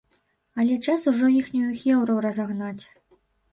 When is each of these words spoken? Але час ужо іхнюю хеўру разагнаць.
Але 0.63 0.77
час 0.85 1.03
ужо 1.11 1.29
іхнюю 1.41 1.67
хеўру 1.83 2.19
разагнаць. 2.29 2.83